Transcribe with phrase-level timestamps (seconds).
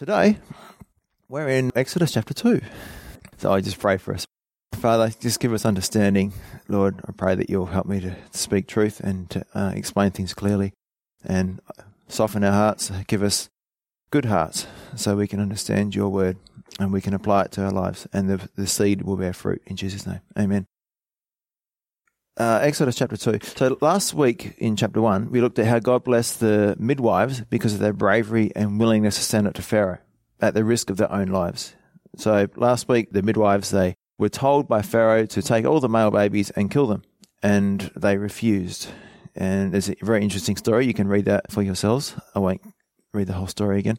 [0.00, 0.38] Today,
[1.28, 2.62] we're in Exodus chapter 2.
[3.36, 4.24] So I just pray for us.
[4.76, 6.32] Father, just give us understanding.
[6.68, 10.32] Lord, I pray that you'll help me to speak truth and to uh, explain things
[10.32, 10.72] clearly
[11.22, 11.60] and
[12.08, 12.90] soften our hearts.
[13.08, 13.50] Give us
[14.10, 14.66] good hearts
[14.96, 16.38] so we can understand your word
[16.78, 19.60] and we can apply it to our lives and the, the seed will bear fruit
[19.66, 20.20] in Jesus' name.
[20.38, 20.66] Amen.
[22.40, 23.38] Uh, Exodus chapter 2.
[23.54, 27.74] So last week in chapter 1, we looked at how God blessed the midwives because
[27.74, 29.98] of their bravery and willingness to stand up to Pharaoh
[30.40, 31.74] at the risk of their own lives.
[32.16, 36.10] So last week, the midwives, they were told by Pharaoh to take all the male
[36.10, 37.02] babies and kill them.
[37.42, 38.88] And they refused.
[39.34, 40.86] And it's a very interesting story.
[40.86, 42.14] You can read that for yourselves.
[42.34, 42.62] I won't
[43.12, 43.98] read the whole story again.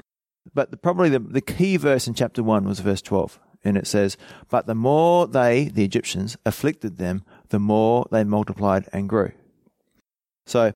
[0.51, 3.87] But the, probably the, the key verse in chapter 1 was verse 12 and it
[3.87, 4.17] says,
[4.49, 9.31] But the more they, the Egyptians, afflicted them, the more they multiplied and grew.
[10.47, 10.73] So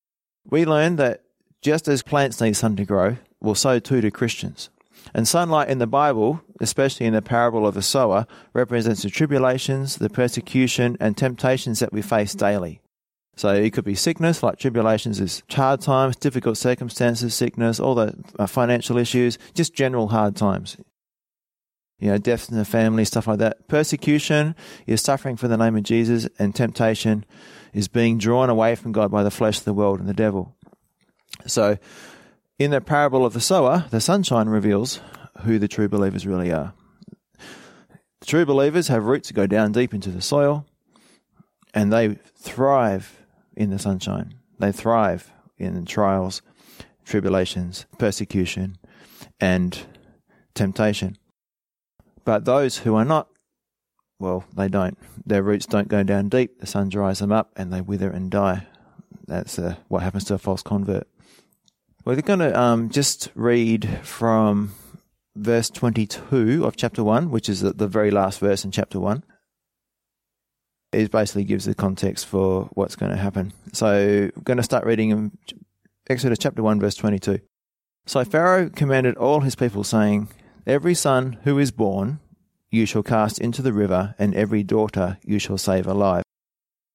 [0.49, 1.23] we learn that
[1.61, 4.69] just as plants need sun to grow, well, so too do Christians.
[5.13, 9.97] And sunlight in the Bible, especially in the parable of the sower, represents the tribulations,
[9.97, 12.81] the persecution, and temptations that we face daily.
[13.35, 18.15] So it could be sickness, like tribulations is hard times, difficult circumstances, sickness, all the
[18.39, 20.77] uh, financial issues, just general hard times
[21.99, 23.67] you know, death in the family, stuff like that.
[23.67, 27.25] Persecution is suffering for the name of Jesus, and temptation
[27.73, 30.55] is being drawn away from God by the flesh, the world, and the devil.
[31.47, 31.77] So,
[32.57, 35.01] in the parable of the sower, the sunshine reveals
[35.41, 36.73] who the true believers really are.
[38.21, 40.65] The true believers have roots that go down deep into the soil,
[41.73, 43.21] and they thrive
[43.55, 44.35] in the sunshine.
[44.59, 46.41] They thrive in trials,
[47.05, 48.77] tribulations, persecution,
[49.39, 49.77] and
[50.53, 51.17] temptation.
[52.25, 53.29] But those who are not,
[54.19, 54.97] well, they don't.
[55.25, 56.59] Their roots don't go down deep.
[56.59, 58.67] The sun dries them up and they wither and die.
[59.27, 61.07] That's uh, what happens to a false convert.
[62.03, 64.73] We're going to um, just read from
[65.35, 69.23] verse 22 of chapter 1, which is the, the very last verse in chapter 1.
[70.91, 73.53] It basically gives the context for what's going to happen.
[73.73, 75.31] So, I'm going to start reading in
[76.07, 77.39] Exodus chapter 1, verse 22.
[78.05, 80.29] So Pharaoh commanded all his people, saying,
[80.67, 82.19] Every son who is born
[82.71, 86.23] you shall cast into the river, and every daughter you shall save alive.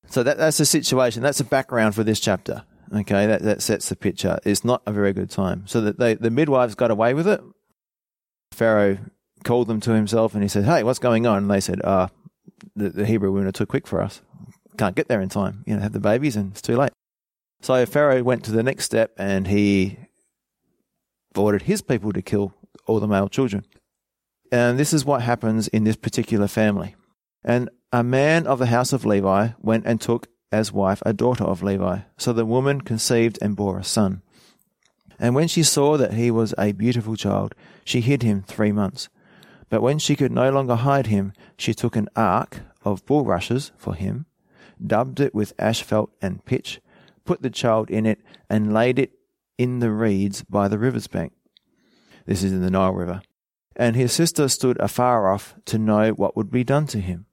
[0.09, 1.23] So that, that's the situation.
[1.23, 2.65] That's the background for this chapter.
[2.93, 4.39] Okay, that, that sets the picture.
[4.45, 5.67] It's not a very good time.
[5.67, 7.41] So that they, the midwives got away with it.
[8.53, 8.99] Pharaoh
[9.45, 11.39] called them to himself and he said, Hey, what's going on?
[11.39, 12.09] And they said, uh,
[12.75, 14.21] the, the Hebrew women are too quick for us.
[14.77, 15.63] Can't get there in time.
[15.67, 16.93] You know, have the babies and it's too late.
[17.63, 19.99] So Pharaoh went to the next step and he
[21.37, 22.55] ordered his people to kill
[22.91, 23.65] all the male children.
[24.51, 26.97] And this is what happens in this particular family.
[27.45, 31.45] And a man of the house of Levi went and took as wife a daughter
[31.45, 32.01] of Levi.
[32.19, 34.23] So the woman conceived and bore a son.
[35.21, 39.09] And when she saw that he was a beautiful child, she hid him three months.
[39.69, 43.95] But when she could no longer hide him, she took an ark of bulrushes for
[43.95, 44.27] him,
[44.85, 46.81] dubbed it with asphalt and pitch,
[47.25, 48.19] put the child in it,
[48.49, 49.13] and laid it
[49.59, 51.33] in the reeds by the river's bank.
[52.27, 53.23] This is in the Nile River.
[53.77, 57.27] And his sister stood afar off to know what would be done to him,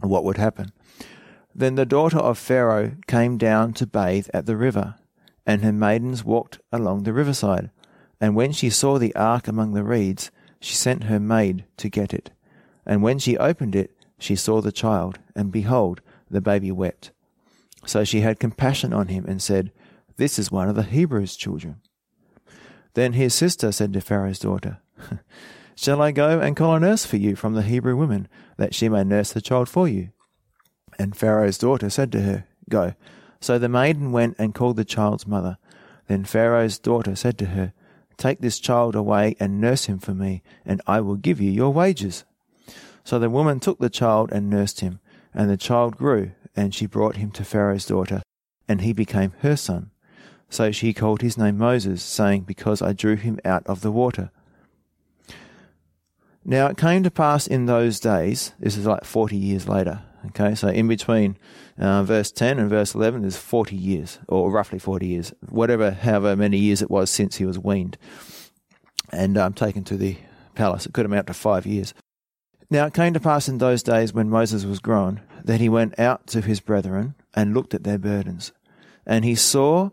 [0.00, 0.72] what would happen.
[1.54, 4.96] Then the daughter of Pharaoh came down to bathe at the river,
[5.46, 7.70] and her maidens walked along the riverside.
[8.20, 12.12] And when she saw the ark among the reeds, she sent her maid to get
[12.12, 12.30] it.
[12.84, 16.00] And when she opened it, she saw the child, and behold,
[16.30, 17.10] the baby wept.
[17.86, 19.72] So she had compassion on him and said,
[20.16, 21.76] This is one of the Hebrews' children.
[22.96, 24.78] Then his sister said to Pharaoh's daughter,
[25.74, 28.26] Shall I go and call a nurse for you from the Hebrew women,
[28.56, 30.12] that she may nurse the child for you?
[30.98, 32.94] And Pharaoh's daughter said to her, Go.
[33.38, 35.58] So the maiden went and called the child's mother.
[36.08, 37.74] Then Pharaoh's daughter said to her,
[38.16, 41.74] Take this child away and nurse him for me, and I will give you your
[41.74, 42.24] wages.
[43.04, 45.00] So the woman took the child and nursed him,
[45.34, 48.22] and the child grew, and she brought him to Pharaoh's daughter,
[48.66, 49.90] and he became her son.
[50.48, 54.30] So she called his name Moses, saying, Because I drew him out of the water.
[56.44, 60.54] Now it came to pass in those days, this is like 40 years later, okay,
[60.54, 61.36] so in between
[61.76, 66.36] uh, verse 10 and verse 11 is 40 years, or roughly 40 years, whatever, however
[66.36, 67.98] many years it was since he was weaned
[69.10, 70.16] and um, taken to the
[70.54, 70.86] palace.
[70.86, 71.94] It could amount to five years.
[72.70, 75.98] Now it came to pass in those days when Moses was grown that he went
[75.98, 78.52] out to his brethren and looked at their burdens.
[79.04, 79.90] And he saw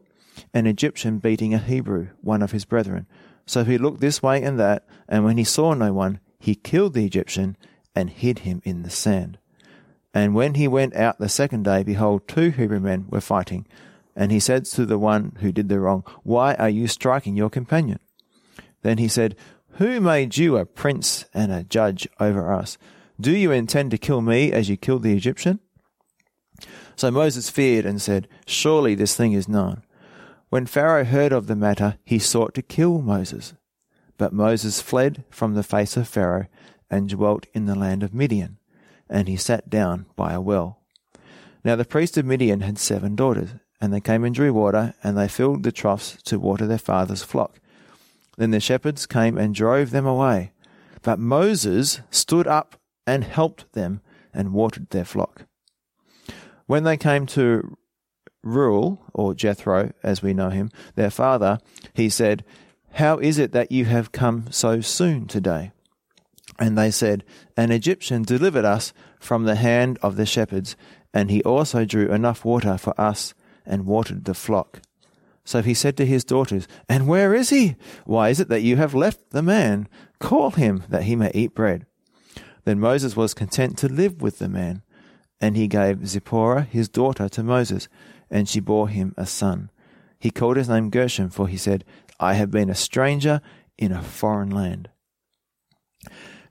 [0.53, 3.07] an Egyptian beating a Hebrew, one of his brethren.
[3.45, 6.93] So he looked this way and that, and when he saw no one, he killed
[6.93, 7.57] the Egyptian
[7.95, 9.37] and hid him in the sand.
[10.13, 13.65] And when he went out the second day, behold, two Hebrew men were fighting.
[14.15, 17.49] And he said to the one who did the wrong, Why are you striking your
[17.49, 17.99] companion?
[18.83, 19.35] Then he said,
[19.77, 22.77] Who made you a prince and a judge over us?
[23.19, 25.59] Do you intend to kill me as you killed the Egyptian?
[26.95, 29.83] So Moses feared and said, Surely this thing is known.
[30.53, 33.55] When Pharaoh heard of the matter, he sought to kill Moses.
[34.19, 36.45] But Moses fled from the face of Pharaoh
[36.91, 38.59] and dwelt in the land of Midian,
[39.09, 40.83] and he sat down by a well.
[41.65, 45.17] Now the priest of Midian had seven daughters, and they came and drew water, and
[45.17, 47.59] they filled the troughs to water their father's flock.
[48.37, 50.51] Then the shepherds came and drove them away.
[51.01, 54.01] But Moses stood up and helped them
[54.31, 55.47] and watered their flock.
[56.67, 57.75] When they came to
[58.43, 61.59] Reuel, or Jethro, as we know him, their father,
[61.93, 62.43] he said,
[62.93, 65.71] How is it that you have come so soon today?
[66.59, 67.23] And they said,
[67.57, 70.75] An Egyptian delivered us from the hand of the shepherds,
[71.13, 73.33] and he also drew enough water for us
[73.65, 74.81] and watered the flock.
[75.45, 77.75] So he said to his daughters, And where is he?
[78.05, 79.87] Why is it that you have left the man?
[80.19, 81.85] Call him, that he may eat bread.
[82.65, 84.83] Then Moses was content to live with the man,
[85.41, 87.89] and he gave Zipporah his daughter to Moses,
[88.33, 89.69] and she bore him a son.
[90.19, 91.85] He called his name Gershom, for he said,
[92.19, 93.41] I have been a stranger
[93.77, 94.89] in a foreign land.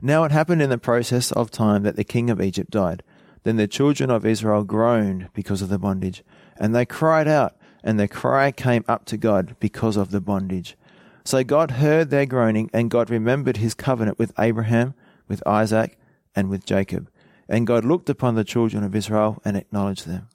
[0.00, 3.02] Now it happened in the process of time that the king of Egypt died.
[3.42, 6.22] Then the children of Israel groaned because of the bondage,
[6.56, 10.76] and they cried out, and their cry came up to God because of the bondage.
[11.24, 14.94] So God heard their groaning, and God remembered his covenant with Abraham,
[15.26, 15.98] with Isaac,
[16.36, 17.10] and with Jacob.
[17.48, 20.28] And God looked upon the children of Israel and acknowledged them.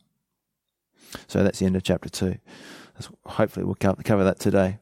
[1.28, 2.36] So that's the end of chapter 2.
[3.26, 4.80] Hopefully, we'll cover that today.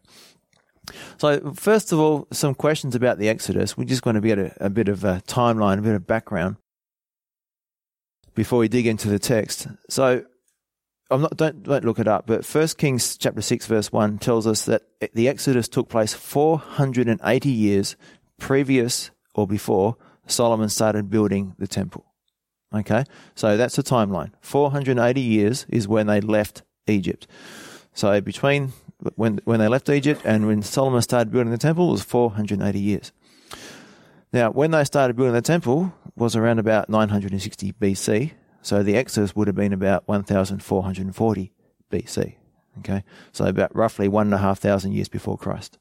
[1.17, 3.77] So, first of all, some questions about the Exodus.
[3.77, 6.57] We're just going to get a, a bit of a timeline, a bit of background
[8.35, 9.67] before we dig into the text.
[9.89, 10.23] So,
[11.11, 14.47] I'm not don't don't look it up, but First Kings chapter six verse one tells
[14.47, 14.83] us that
[15.13, 17.95] the Exodus took place 480 years
[18.39, 22.05] previous or before Solomon started building the temple.
[22.75, 23.05] Okay,
[23.35, 24.31] so that's the timeline.
[24.41, 27.27] 480 years is when they left Egypt.
[27.93, 28.73] So between
[29.15, 33.11] when when they left Egypt and when Solomon started building the temple was 480 years.
[34.33, 38.31] Now, when they started building the temple was around about 960 BC.
[38.61, 41.51] So the Exodus would have been about 1440
[41.91, 42.35] BC.
[42.79, 45.77] Okay, so about roughly one and a half thousand years before Christ.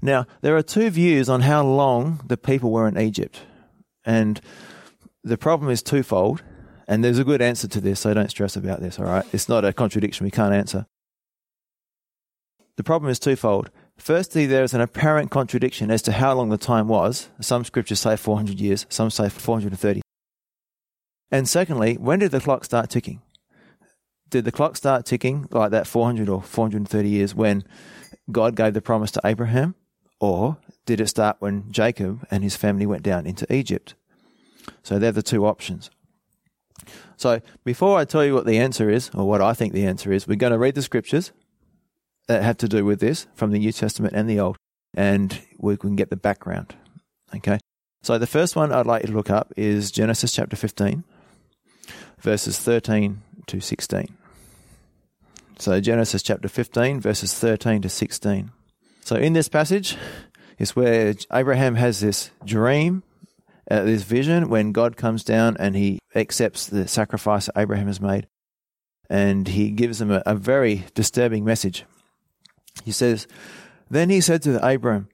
[0.00, 3.40] Now, there are two views on how long the people were in Egypt.
[4.04, 4.40] And
[5.24, 6.42] the problem is twofold.
[6.88, 9.24] And there's a good answer to this, so don't stress about this, all right?
[9.32, 10.86] It's not a contradiction we can't answer.
[12.76, 13.70] The problem is twofold.
[13.96, 17.28] Firstly, there is an apparent contradiction as to how long the time was.
[17.40, 20.02] Some scriptures say 400 years, some say 430.
[21.30, 23.22] And secondly, when did the clock start ticking?
[24.28, 27.64] Did the clock start ticking like that 400 or 430 years when
[28.30, 29.76] God gave the promise to Abraham?
[30.20, 33.94] Or did it start when Jacob and his family went down into Egypt?
[34.82, 35.90] So they're the two options.
[37.16, 40.12] So before I tell you what the answer is, or what I think the answer
[40.12, 41.32] is, we're going to read the scriptures
[42.26, 44.56] that have to do with this from the New Testament and the Old,
[44.94, 46.74] and we can get the background.
[47.34, 47.58] Okay?
[48.02, 51.04] So the first one I'd like you to look up is Genesis chapter 15,
[52.18, 54.16] verses 13 to 16.
[55.58, 58.50] So Genesis chapter 15, verses 13 to 16.
[59.04, 59.96] So in this passage
[60.58, 63.04] is where Abraham has this dream,
[63.72, 68.26] uh, this vision when God comes down and he accepts the sacrifice Abraham has made.
[69.08, 71.84] And he gives him a, a very disturbing message.
[72.84, 73.26] He says,
[73.90, 75.08] Then he said to Abraham,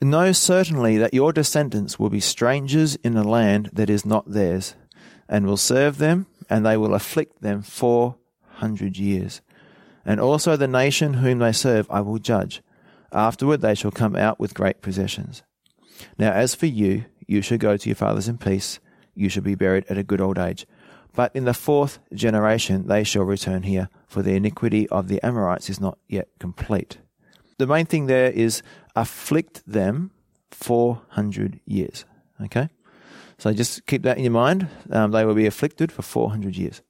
[0.00, 4.74] Know certainly that your descendants will be strangers in a land that is not theirs,
[5.28, 8.16] and will serve them, and they will afflict them four
[8.56, 9.40] hundred years.
[10.04, 12.62] And also the nation whom they serve I will judge
[13.14, 15.42] Afterward they shall come out with great possessions.
[16.18, 18.80] Now as for you, you shall go to your fathers in peace,
[19.14, 20.66] you shall be buried at a good old age.
[21.14, 25.70] But in the fourth generation they shall return here, for the iniquity of the Amorites
[25.70, 26.98] is not yet complete.
[27.58, 28.62] The main thing there is
[28.96, 30.10] afflict them
[30.50, 32.04] 400 years.
[32.42, 32.68] Okay?
[33.38, 34.68] So just keep that in your mind.
[34.90, 36.82] Um, they will be afflicted for 400 years.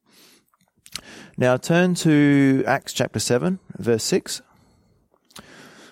[1.36, 4.42] Now turn to Acts chapter 7, verse 6.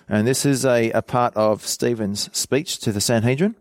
[0.07, 3.55] And this is a, a part of Stephen's speech to the Sanhedrin.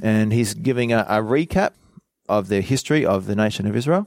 [0.00, 1.72] And he's giving a, a recap
[2.28, 4.06] of the history of the nation of Israel.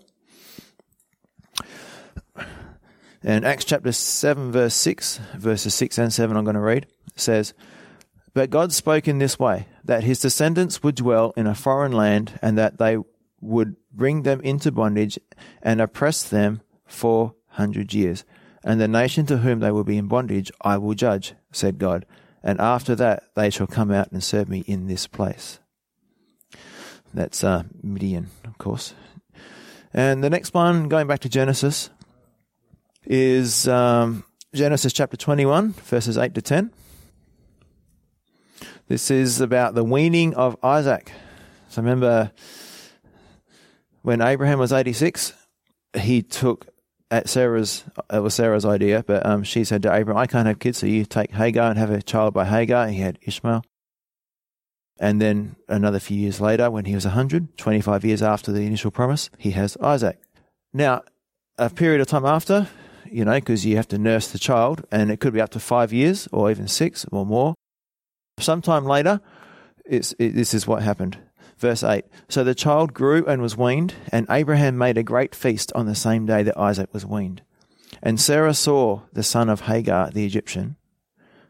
[3.23, 7.53] And Acts chapter 7, verse 6, verses 6 and 7, I'm going to read, says,
[8.33, 12.39] But God spoke in this way, that his descendants would dwell in a foreign land,
[12.41, 12.97] and that they
[13.39, 15.19] would bring them into bondage
[15.61, 18.23] and oppress them for hundred years
[18.63, 22.05] and the nation to whom they will be in bondage I will judge, said God,
[22.43, 25.59] and after that they shall come out and serve me in this place.
[27.13, 28.93] That's uh, Midian, of course.
[29.93, 31.89] And the next one, going back to Genesis,
[33.05, 36.71] is um, Genesis chapter 21, verses 8 to 10.
[38.87, 41.11] This is about the weaning of Isaac.
[41.69, 42.31] So remember
[44.01, 45.33] when Abraham was 86,
[45.97, 46.67] he took
[47.09, 50.59] at Sarah's, it was Sarah's idea, but um, she said to Abraham, I can't have
[50.59, 52.87] kids, so you take Hagar and have a child by Hagar.
[52.87, 53.63] He had Ishmael.
[55.01, 58.91] And then another few years later, when he was 100, 25 years after the initial
[58.91, 60.19] promise, he has Isaac.
[60.73, 61.01] Now,
[61.57, 62.67] a period of time after,
[63.09, 65.59] you know, because you have to nurse the child, and it could be up to
[65.59, 67.55] five years or even six or more.
[68.39, 69.21] Sometime later,
[69.85, 71.17] it, this is what happened.
[71.57, 75.71] Verse 8 So the child grew and was weaned, and Abraham made a great feast
[75.73, 77.41] on the same day that Isaac was weaned.
[78.03, 80.75] And Sarah saw the son of Hagar the Egyptian,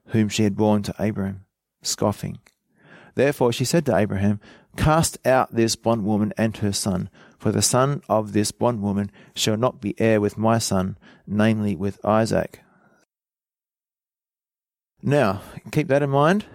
[0.08, 1.44] whom she had borne to Abraham,
[1.82, 2.40] scoffing.
[3.16, 4.40] Therefore she said to Abraham,
[4.78, 9.82] Cast out this bondwoman and her son, for the son of this bondwoman shall not
[9.82, 12.62] be heir with my son, namely with Isaac.
[15.04, 15.42] Now,
[15.72, 16.46] keep that in mind.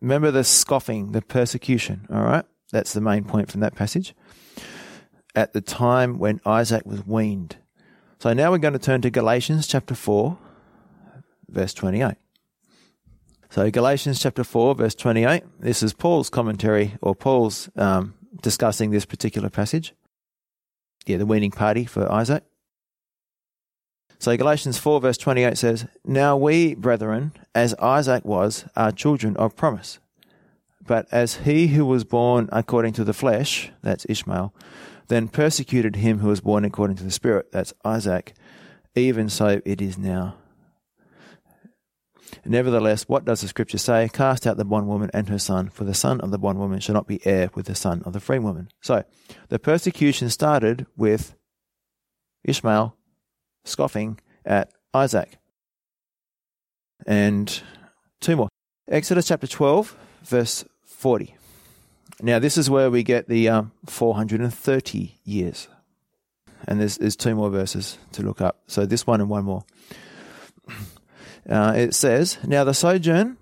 [0.00, 2.44] Remember the scoffing, the persecution, all right?
[2.72, 4.14] That's the main point from that passage.
[5.34, 7.56] At the time when Isaac was weaned.
[8.18, 10.38] So now we're going to turn to Galatians chapter 4,
[11.48, 12.16] verse 28.
[13.50, 15.42] So Galatians chapter 4, verse 28.
[15.58, 19.92] This is Paul's commentary, or Paul's um, discussing this particular passage.
[21.04, 22.44] Yeah, the weaning party for Isaac.
[24.20, 29.56] So Galatians 4, verse 28 says, Now we, brethren, as Isaac was, are children of
[29.56, 29.98] promise.
[30.86, 34.54] But as he who was born according to the flesh, that's Ishmael,
[35.08, 38.32] then persecuted him who was born according to the Spirit, that's Isaac,
[38.94, 40.36] even so it is now.
[42.44, 44.08] Nevertheless, what does the scripture say?
[44.12, 47.06] Cast out the bondwoman and her son, for the son of the bondwoman shall not
[47.06, 48.68] be heir with the son of the free woman.
[48.80, 49.04] So,
[49.48, 51.34] the persecution started with
[52.44, 52.96] Ishmael
[53.64, 55.38] scoffing at Isaac.
[57.06, 57.62] And
[58.20, 58.48] two more.
[58.88, 61.36] Exodus chapter 12, verse 40.
[62.22, 65.68] Now, this is where we get the um, 430 years.
[66.66, 68.60] And there's, there's two more verses to look up.
[68.66, 69.64] So, this one and one more.
[71.50, 73.36] Uh, it says, Now the sojourn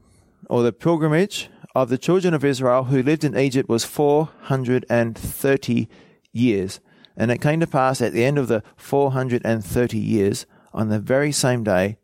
[0.48, 5.88] or the pilgrimage of the children of Israel who lived in Egypt was 430
[6.32, 6.80] years.
[7.16, 11.32] And it came to pass at the end of the 430 years, on the very
[11.32, 11.98] same day,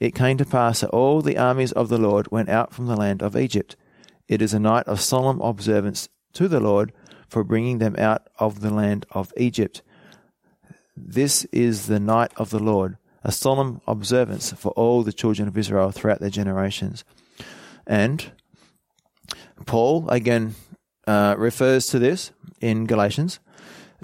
[0.00, 2.96] it came to pass that all the armies of the Lord went out from the
[2.96, 3.76] land of Egypt.
[4.28, 6.92] It is a night of solemn observance to the Lord
[7.28, 9.82] for bringing them out of the land of Egypt.
[10.96, 15.58] This is the night of the Lord a solemn observance for all the children of
[15.58, 17.04] Israel throughout their generations.
[17.84, 18.30] And
[19.66, 20.54] Paul again
[21.08, 22.30] uh, refers to this
[22.60, 23.40] in Galatians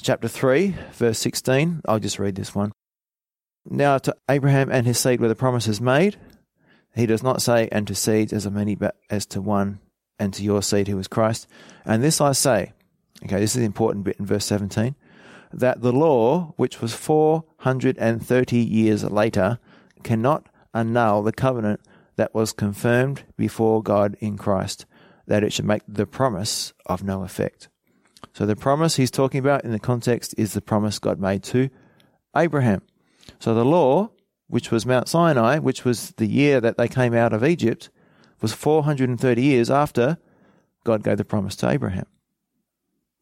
[0.03, 1.83] chapter 3, verse 16.
[1.87, 2.73] I'll just read this one.
[3.65, 6.17] Now to Abraham and his seed were the promises made.
[6.97, 9.79] He does not say, and to seeds as many, but as to one,
[10.19, 11.47] and to your seed who is Christ.
[11.85, 12.73] And this I say,
[13.25, 14.97] okay, this is the important bit in verse 17
[15.53, 19.59] that the law, which was 430 years later,
[20.03, 21.81] cannot annul the covenant
[22.17, 24.87] that was confirmed before God in Christ,
[25.27, 27.69] that it should make the promise of no effect.
[28.33, 31.69] So the promise he's talking about in the context is the promise God made to
[32.37, 32.83] Abraham.
[33.39, 34.11] So the law,
[34.49, 37.91] which was Mount Sinai, which was the year that they came out of Egypt,
[38.41, 40.19] was 430 years after
[40.85, 42.07] God gave the promise to Abraham.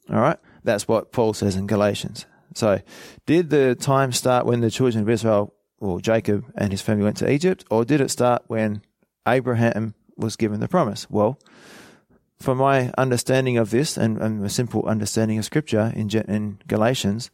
[0.08, 0.38] All right?
[0.64, 2.26] That's what Paul says in Galatians.
[2.54, 2.80] So,
[3.26, 7.16] did the time start when the children of Israel, or Jacob and his family went
[7.18, 8.82] to Egypt, or did it start when
[9.26, 11.08] Abraham was given the promise?
[11.08, 11.38] Well,
[12.38, 17.30] from my understanding of this and, and a simple understanding of Scripture in, in Galatians,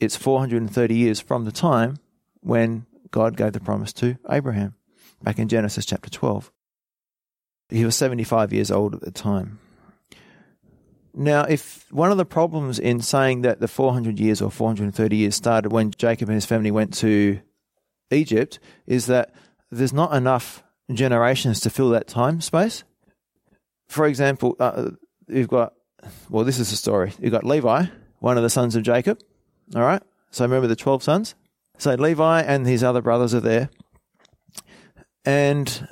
[0.00, 1.96] it's 430 years from the time
[2.40, 4.74] when God gave the promise to Abraham,
[5.22, 6.50] back in Genesis chapter 12.
[7.68, 9.58] He was 75 years old at the time.
[11.14, 15.34] Now, if one of the problems in saying that the 400 years or 430 years
[15.34, 17.40] started when Jacob and his family went to
[18.10, 19.34] Egypt is that
[19.70, 22.84] there's not enough generations to fill that time space.
[23.88, 24.90] For example, uh,
[25.28, 25.74] you've got,
[26.30, 27.12] well, this is the story.
[27.20, 27.86] You've got Levi,
[28.20, 29.20] one of the sons of Jacob.
[29.74, 30.02] All right.
[30.30, 31.34] So remember the 12 sons?
[31.76, 33.68] So Levi and his other brothers are there.
[35.24, 35.88] And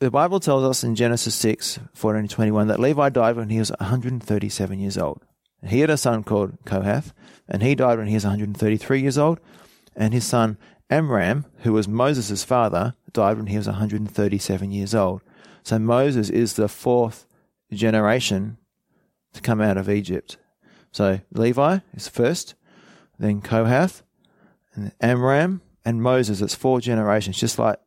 [0.00, 3.58] the Bible tells us in Genesis 6, 14 to 21 that Levi died when he
[3.58, 5.22] was 137 years old.
[5.62, 7.12] He had a son called Kohath,
[7.46, 9.40] and he died when he was 133 years old.
[9.94, 10.56] And his son
[10.88, 15.20] Amram, who was Moses' father, died when he was 137 years old.
[15.62, 17.26] So Moses is the fourth
[17.70, 18.56] generation
[19.34, 20.38] to come out of Egypt.
[20.92, 22.54] So Levi is first,
[23.18, 24.02] then Kohath,
[24.74, 26.40] and Amram, and Moses.
[26.40, 27.78] It's four generations, just like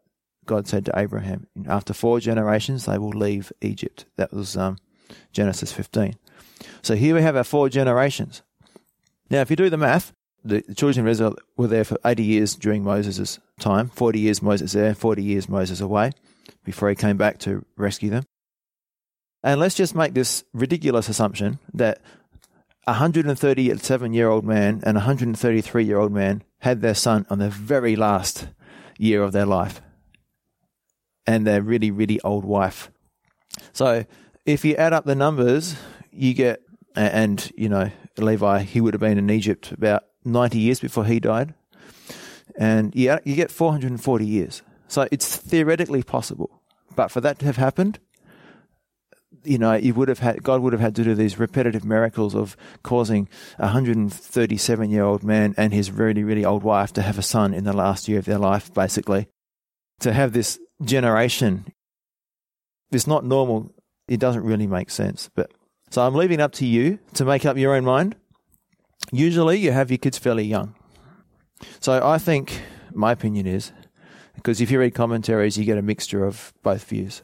[0.45, 1.47] God said to Abraham.
[1.67, 4.05] After four generations, they will leave Egypt.
[4.17, 4.77] That was um,
[5.31, 6.15] Genesis 15.
[6.81, 8.41] So here we have our four generations.
[9.29, 12.55] Now, if you do the math, the, children of Israel were there for 80 years
[12.55, 16.11] during Moses' time, 40 years Moses there, 40 years Moses away,
[16.63, 18.23] before he came back to rescue them.
[19.43, 21.99] And let's just make this ridiculous assumption that
[22.85, 27.39] a 137 year old man and a 133 year old man had their son on
[27.39, 28.47] the very last
[28.97, 29.81] year of their life
[31.25, 32.91] and their really, really old wife.
[33.71, 34.05] So
[34.45, 35.75] if you add up the numbers,
[36.11, 36.61] you get,
[36.95, 41.19] and you know, Levi, he would have been in Egypt about 90 years before he
[41.19, 41.53] died.
[42.57, 44.61] And yeah, you get 440 years.
[44.87, 46.61] So it's theoretically possible.
[46.95, 47.99] But for that to have happened,
[49.43, 52.35] you know, you would have had, God would have had to do these repetitive miracles
[52.35, 53.27] of causing
[53.57, 57.53] a 137 year old man and his really, really old wife to have a son
[57.53, 59.27] in the last year of their life, basically.
[60.01, 61.65] To have this generation,
[62.91, 63.71] it's not normal.
[64.07, 65.29] It doesn't really make sense.
[65.35, 65.51] But
[65.89, 68.15] so I'm leaving it up to you to make up your own mind.
[69.11, 70.75] Usually you have your kids fairly young.
[71.79, 72.61] So I think,
[72.93, 73.71] my opinion is,
[74.35, 77.21] because if you read commentaries, you get a mixture of both views.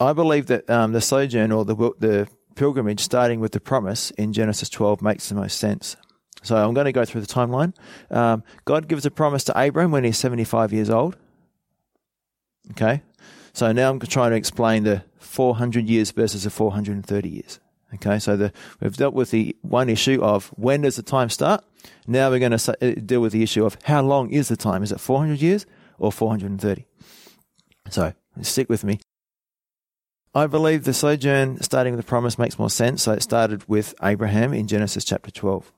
[0.00, 4.32] I believe that um, the sojourn or the, the pilgrimage starting with the promise in
[4.32, 5.96] Genesis 12 makes the most sense.
[6.42, 7.74] So I'm going to go through the timeline.
[8.10, 11.16] Um, God gives a promise to Abram when he's 75 years old.
[12.72, 13.02] Okay.
[13.52, 17.60] So now I'm trying to explain the 400 years versus the 430 years.
[17.94, 21.64] Okay, so the, we've dealt with the one issue of when does the time start.
[22.06, 24.82] Now we're going to uh, deal with the issue of how long is the time?
[24.82, 25.66] Is it 400 years
[25.98, 26.86] or 430?
[27.90, 29.00] So stick with me.
[30.34, 33.04] I believe the sojourn starting with the promise makes more sense.
[33.04, 35.72] So it started with Abraham in Genesis chapter 12.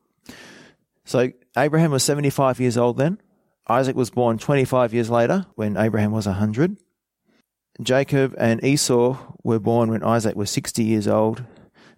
[1.05, 3.21] So Abraham was 75 years old then.
[3.69, 6.77] Isaac was born 25 years later when Abraham was 100.
[7.83, 11.45] Jacob and Esau were born when Isaac was 60 years old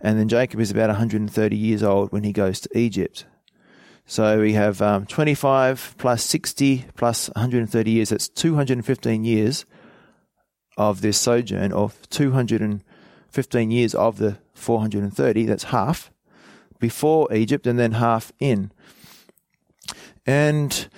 [0.01, 3.27] and then Jacob is about 130 years old when he goes to Egypt.
[4.07, 8.09] So we have um, 25 plus 60 plus 130 years.
[8.09, 9.67] That's 215 years
[10.79, 15.45] of this sojourn, of 215 years of the 430.
[15.45, 16.11] That's half
[16.79, 18.73] before Egypt and then half in.
[20.25, 20.89] And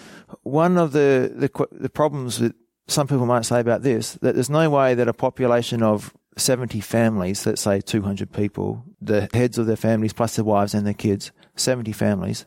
[0.43, 2.55] one of the, the, the problems that
[2.87, 6.81] some people might say about this that there's no way that a population of 70
[6.81, 10.95] families, let's say 200 people, the heads of their families plus their wives and their
[10.95, 12.47] kids, 70 families,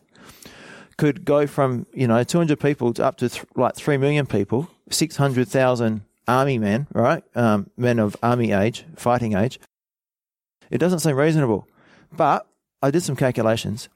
[0.97, 4.69] could go from, you know, 200 people to up to th- like 3 million people,
[4.89, 7.23] 600,000 army men, right?
[7.35, 9.59] Um, men of army age, fighting age.
[10.69, 11.67] It doesn't seem reasonable.
[12.11, 12.47] But
[12.81, 13.89] I did some calculations.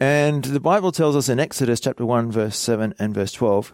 [0.00, 3.72] And the Bible tells us in Exodus chapter 1, verse 7 and verse 12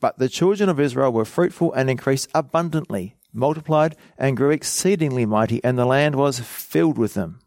[0.00, 5.62] But the children of Israel were fruitful and increased abundantly multiplied and grew exceedingly mighty,
[5.62, 7.40] and the land was filled with them.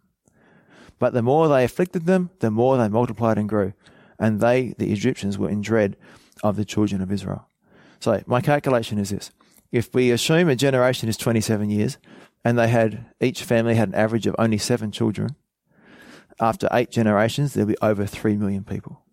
[0.99, 3.73] But the more they afflicted them, the more they multiplied and grew.
[4.19, 5.97] And they, the Egyptians, were in dread
[6.43, 7.47] of the children of Israel.
[7.99, 9.31] So my calculation is this.
[9.71, 11.97] If we assume a generation is 27 years,
[12.43, 15.35] and they had, each family had an average of only seven children,
[16.39, 19.03] after eight generations, there'll be over 3 million people.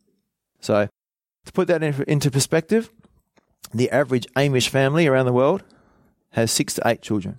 [0.61, 0.89] So
[1.45, 2.91] to put that into perspective,
[3.73, 5.63] the average Amish family around the world
[6.31, 7.39] has six to eight children.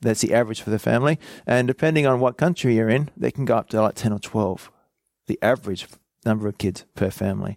[0.00, 1.18] That's the average for the family.
[1.46, 4.18] And depending on what country you're in, they can go up to like 10 or
[4.18, 4.70] 12,
[5.26, 5.86] the average
[6.24, 7.56] number of kids per family.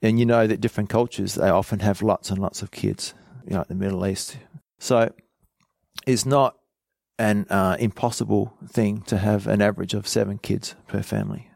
[0.00, 3.52] And you know that different cultures, they often have lots and lots of kids, you
[3.52, 4.36] know, like the Middle East.
[4.80, 5.12] So
[6.06, 6.56] it's not
[7.18, 11.48] an uh, impossible thing to have an average of seven kids per family.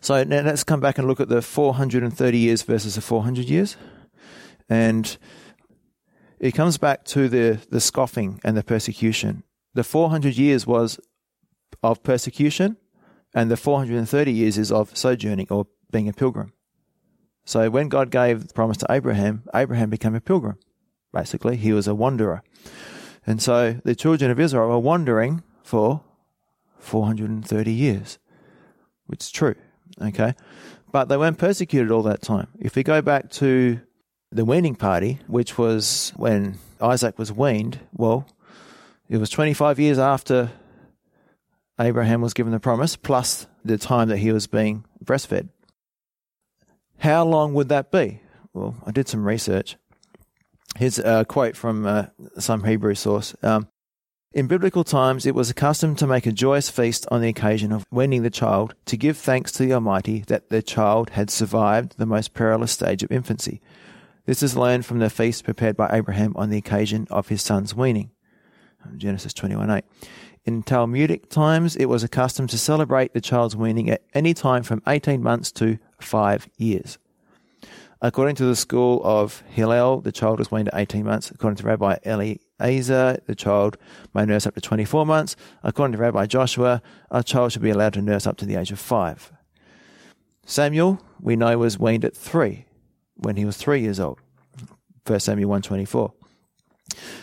[0.00, 3.76] So now let's come back and look at the 430 years versus the 400 years.
[4.68, 5.16] And
[6.38, 9.42] it comes back to the, the scoffing and the persecution.
[9.74, 11.00] The 400 years was
[11.82, 12.76] of persecution,
[13.34, 16.52] and the 430 years is of sojourning or being a pilgrim.
[17.44, 20.58] So when God gave the promise to Abraham, Abraham became a pilgrim.
[21.12, 22.42] Basically, he was a wanderer.
[23.26, 26.02] And so the children of Israel were wandering for
[26.78, 28.18] 430 years,
[29.06, 29.54] which is true.
[30.00, 30.34] Okay.
[30.92, 32.48] But they weren't persecuted all that time.
[32.60, 33.80] If we go back to
[34.30, 38.26] the weaning party, which was when Isaac was weaned, well,
[39.08, 40.50] it was 25 years after
[41.80, 45.48] Abraham was given the promise, plus the time that he was being breastfed.
[46.98, 48.20] How long would that be?
[48.52, 49.76] Well, I did some research.
[50.76, 52.06] Here's a quote from uh,
[52.38, 53.34] some Hebrew source.
[53.42, 53.68] Um,
[54.32, 57.70] in biblical times, it was a custom to make a joyous feast on the occasion
[57.70, 61.96] of weaning the child to give thanks to the Almighty that the child had survived
[61.96, 63.60] the most perilous stage of infancy.
[64.26, 67.76] This is learned from the feast prepared by Abraham on the occasion of his son's
[67.76, 68.10] weaning.
[68.96, 69.84] Genesis 21:8.
[70.44, 74.62] In Talmudic times, it was a custom to celebrate the child's weaning at any time
[74.64, 76.98] from 18 months to five years.
[78.00, 81.30] According to the school of Hillel, the child was weaned at 18 months.
[81.30, 83.76] According to Rabbi Eliezer, the child
[84.12, 85.36] may nurse up to 24 months.
[85.62, 88.72] According to Rabbi Joshua, a child should be allowed to nurse up to the age
[88.72, 89.32] of five.
[90.44, 92.66] Samuel, we know, was weaned at three,
[93.16, 94.18] when he was three years old.
[95.06, 96.12] 1 Samuel 124.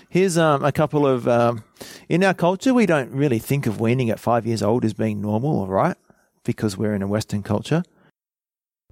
[0.10, 1.28] Here's um, a couple of.
[1.28, 1.64] Um,
[2.10, 5.22] in our culture, we don't really think of weaning at five years old as being
[5.22, 5.98] normal, right?
[6.44, 7.84] Because we're in a Western culture.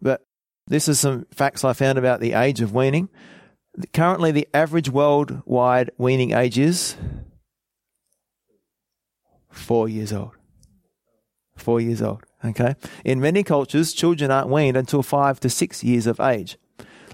[0.01, 0.25] But
[0.69, 3.09] this is some facts I found about the age of weaning.
[3.93, 6.95] Currently, the average worldwide weaning age is
[9.51, 10.31] four years old.
[11.57, 12.23] Four years old.
[12.45, 12.75] Okay.
[13.03, 16.57] In many cultures, children aren't weaned until five to six years of age.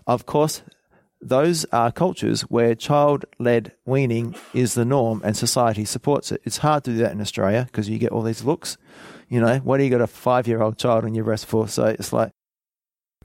[0.06, 0.62] Of course,
[1.22, 6.42] those are cultures where child led weaning is the norm and society supports it.
[6.44, 8.78] It's hard to do that in Australia because you get all these looks.
[9.30, 11.68] You know, what do you got a five year old child on your breast for?
[11.68, 12.32] So it's like,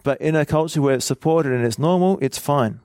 [0.03, 2.81] but in a culture where it's supported and it's normal, it's fine.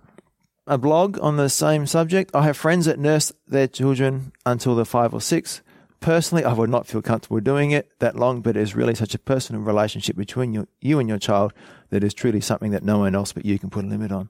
[0.67, 2.31] A blog on the same subject.
[2.33, 5.61] I have friends that nurse their children until they're five or six.
[5.99, 9.13] Personally, I would not feel comfortable doing it that long, but it is really such
[9.13, 11.53] a personal relationship between you, you and your child
[11.89, 14.29] that is truly something that no one else but you can put a limit on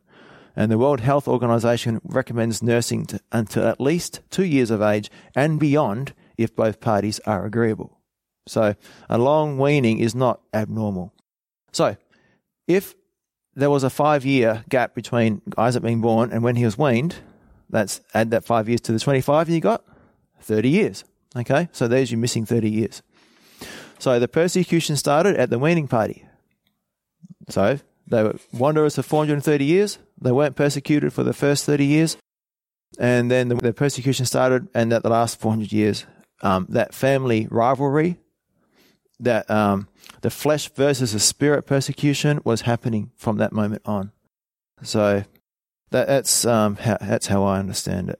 [0.56, 5.12] and the World Health Organization recommends nursing to, until at least two years of age
[5.36, 8.00] and beyond if both parties are agreeable.
[8.48, 8.76] So
[9.10, 11.13] a long weaning is not abnormal.
[11.71, 11.98] So
[12.67, 12.95] if
[13.56, 17.15] there was a five year gap between Isaac being born and when he was weaned,
[17.69, 19.84] that's add that five years to the 25 and you got
[20.41, 21.04] 30 years.
[21.36, 23.01] Okay, so there's you missing 30 years.
[23.99, 26.25] So the persecution started at the weaning party.
[27.49, 29.97] So they were wanderers for 430 years.
[30.21, 32.17] They weren't persecuted for the first 30 years.
[32.99, 36.06] And then the, the persecution started, and that the last 400 years,
[36.41, 38.17] um, that family rivalry,
[39.19, 39.88] that um,
[40.21, 44.12] the flesh versus the spirit persecution was happening from that moment on.
[44.82, 45.23] So
[45.91, 48.19] that, that's um, how, that's how I understand it,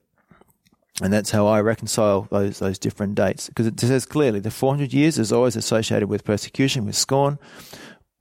[1.02, 4.94] and that's how I reconcile those those different dates because it says clearly the 400
[4.94, 7.38] years is always associated with persecution, with scorn,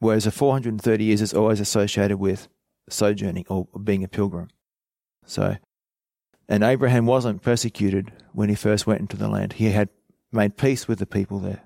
[0.00, 2.48] whereas the 430 years is always associated with
[2.88, 4.48] sojourning or being a pilgrim.
[5.26, 5.56] So,
[6.48, 9.54] and Abraham wasn't persecuted when he first went into the land.
[9.54, 9.88] He had
[10.32, 11.62] made peace with the people there.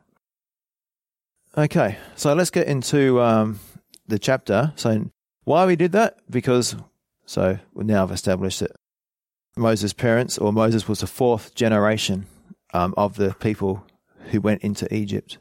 [1.58, 3.58] Okay, so let's get into um,
[4.06, 4.72] the chapter.
[4.76, 5.10] So,
[5.42, 6.18] why we did that?
[6.30, 6.76] Because,
[7.26, 8.70] so now I've established that
[9.56, 12.26] Moses' parents, or Moses was the fourth generation
[12.72, 13.84] um, of the people
[14.30, 15.38] who went into Egypt.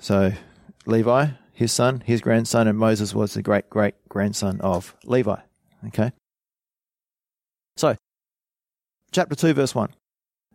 [0.00, 0.32] So,
[0.84, 5.40] Levi, his son, his grandson, and Moses was the great great grandson of Levi.
[5.86, 6.12] Okay?
[7.78, 7.96] So,
[9.12, 9.88] chapter 2, verse 1.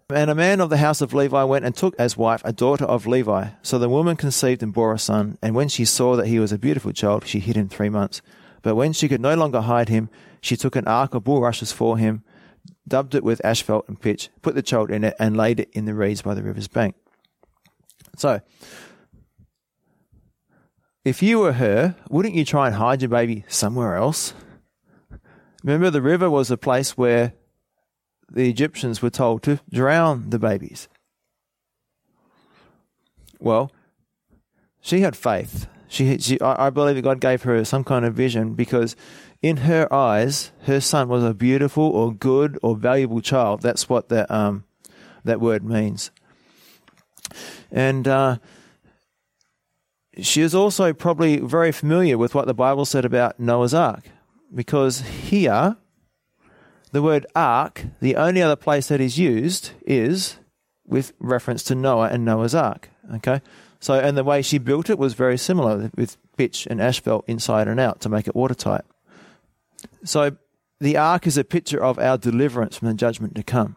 [0.10, 2.86] And a man of the house of Levi went and took as wife a daughter
[2.86, 3.50] of Levi.
[3.62, 5.38] So the woman conceived and bore a son.
[5.42, 8.22] And when she saw that he was a beautiful child, she hid him three months.
[8.62, 10.10] But when she could no longer hide him,
[10.42, 12.24] she took an ark of bulrushes for him,
[12.88, 15.86] dubbed it with asphalt and pitch, put the child in it, and laid it in
[15.86, 16.96] the reeds by the river's bank.
[18.18, 18.42] So,
[21.04, 24.34] if you were her, wouldn't you try and hide your baby somewhere else?
[25.64, 27.34] Remember, the river was a place where
[28.34, 30.90] the Egyptians were told to drown the babies.
[33.40, 33.72] Well,
[34.82, 35.68] she had faith.
[35.88, 38.96] She, she, I believe that God gave her some kind of vision because,
[39.44, 43.62] in her eyes, her son was a beautiful or good or valuable child.
[43.62, 44.64] That's what that um,
[45.24, 46.10] that word means.
[47.72, 48.38] And uh,
[50.20, 54.06] she is also probably very familiar with what the Bible said about Noah's Ark,
[54.54, 55.78] because here,
[56.94, 60.38] the word ark, the only other place that is used is
[60.86, 62.90] with reference to Noah and Noah's Ark.
[63.16, 63.42] Okay?
[63.80, 67.68] So, and the way she built it was very similar with pitch and asphalt inside
[67.68, 68.84] and out to make it watertight.
[70.06, 70.38] So,
[70.80, 73.76] the ark is a picture of our deliverance from the judgment to come.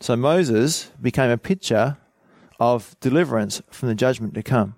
[0.00, 1.96] So, Moses became a picture
[2.60, 4.74] of deliverance from the judgment to come.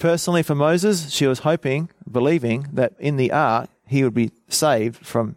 [0.00, 5.06] Personally, for Moses, she was hoping, believing that in the ark he would be saved
[5.06, 5.36] from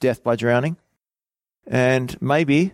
[0.00, 0.76] death by drowning.
[1.66, 2.72] And maybe,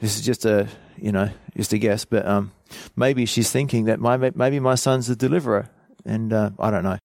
[0.00, 2.52] this is just a, you know, just a guess, but um,
[2.96, 5.70] maybe she's thinking that my, maybe my son's the deliverer.
[6.04, 6.98] And uh, I don't know.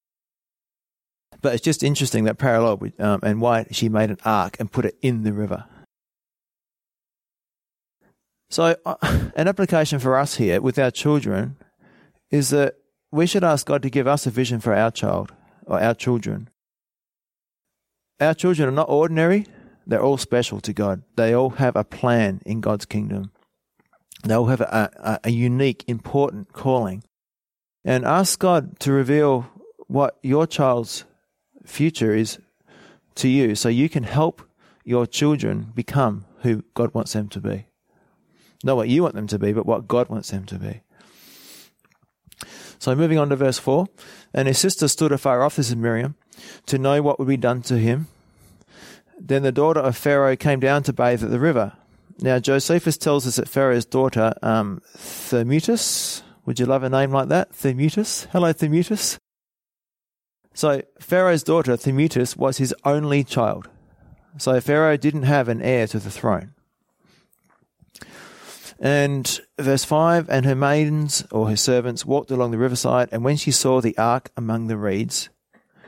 [1.41, 4.71] But it's just interesting that parallel with, um, and why she made an ark and
[4.71, 5.65] put it in the river.
[8.49, 8.95] So, uh,
[9.35, 11.57] an application for us here with our children
[12.29, 12.75] is that
[13.11, 15.33] we should ask God to give us a vision for our child
[15.65, 16.49] or our children.
[18.23, 19.45] Our children are not ordinary,
[19.85, 21.03] they're all special to God.
[21.17, 23.31] They all have a plan in God's kingdom.
[24.23, 27.03] They all have a, a, a unique, important calling.
[27.83, 29.49] And ask God to reveal
[29.87, 31.03] what your child's
[31.65, 32.39] future is
[33.15, 34.41] to you so you can help
[34.85, 37.65] your children become who God wants them to be.
[38.63, 40.81] Not what you want them to be, but what God wants them to be.
[42.79, 43.87] So moving on to verse 4.
[44.33, 46.15] And his sister stood afar off, this is Miriam,
[46.65, 48.07] to know what would be done to him.
[49.19, 51.73] Then the daughter of Pharaoh came down to bathe at the river.
[52.19, 57.29] Now Josephus tells us that Pharaoh's daughter, um, Thermutis, would you love a name like
[57.29, 57.53] that?
[57.53, 58.27] Thermutis?
[58.31, 59.17] Hello, Thermutis.
[60.53, 63.69] So Pharaoh's daughter, Thermutis, was his only child.
[64.37, 66.53] So Pharaoh didn't have an heir to the throne.
[68.79, 73.37] And verse 5 And her maidens or her servants walked along the riverside, and when
[73.37, 75.29] she saw the ark among the reeds,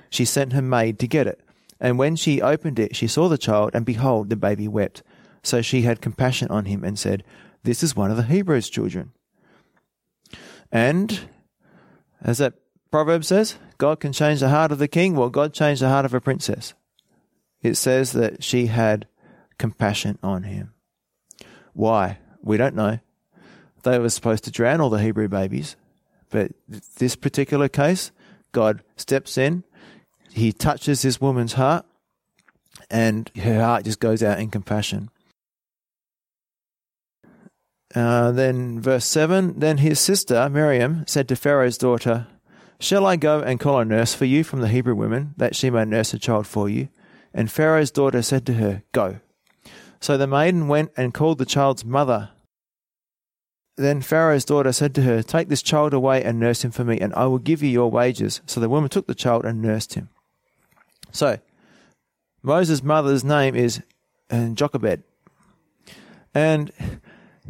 [0.09, 1.39] she sent her maid to get it.
[1.79, 5.03] And when she opened it, she saw the child, and behold, the baby wept.
[5.43, 7.23] So she had compassion on him and said,
[7.63, 9.11] This is one of the Hebrews' children.
[10.71, 11.19] And,
[12.21, 12.53] as that
[12.91, 15.15] proverb says, God can change the heart of the king.
[15.15, 16.73] Well, God changed the heart of a princess.
[17.61, 19.07] It says that she had
[19.57, 20.73] compassion on him.
[21.73, 22.19] Why?
[22.41, 22.99] We don't know.
[23.83, 25.75] They were supposed to drown all the Hebrew babies.
[26.29, 26.51] But
[26.97, 28.11] this particular case,
[28.51, 29.63] God steps in,
[30.36, 31.86] he touches this woman's heart,
[32.89, 35.10] and her heart just goes out in compassion.
[37.95, 42.28] Uh, then, verse 7 Then his sister, Miriam, said to Pharaoh's daughter,
[42.80, 45.69] Shall I go and call a nurse for you from the Hebrew women, that she
[45.69, 46.89] may nurse a child for you?
[47.34, 49.21] And Pharaoh's daughter said to her, Go.
[50.02, 52.32] So the maiden went and called the child's mother.
[53.78, 57.00] Then Pharaoh's daughter said to her, Take this child away and nurse him for me,
[57.00, 58.41] and I will give you your wages.
[58.45, 60.10] So the woman took the child and nursed him.
[61.15, 61.39] So,
[62.43, 63.82] Moses' mother's name is
[64.30, 65.01] Jochebed.
[66.34, 66.73] And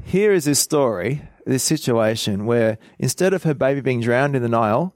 [0.03, 4.49] here is this story, this situation where instead of her baby being drowned in the
[4.49, 4.93] Nile,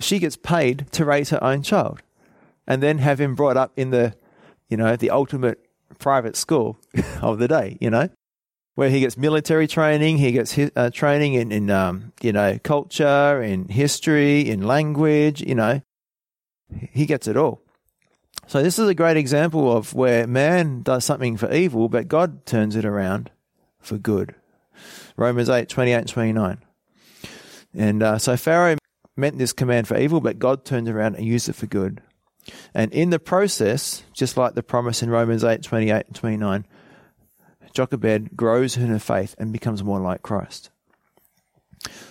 [0.00, 2.00] she gets paid to raise her own child
[2.66, 4.14] and then have him brought up in the,
[4.70, 6.78] you know, the ultimate private school
[7.20, 8.08] of the day, you know
[8.74, 13.40] where he gets military training, he gets uh, training in, in um, you know, culture,
[13.40, 15.80] in history, in language, you know,
[16.92, 17.62] he gets it all.
[18.46, 22.44] So this is a great example of where man does something for evil, but God
[22.44, 23.30] turns it around
[23.80, 24.34] for good.
[25.16, 26.58] Romans 8, 28 and 29.
[27.74, 28.76] And uh, so Pharaoh
[29.16, 32.02] meant this command for evil, but God turned around and used it for good.
[32.74, 36.66] And in the process, just like the promise in Romans 8, 28 and 29,
[37.72, 40.70] Jochebed grows in her faith and becomes more like Christ.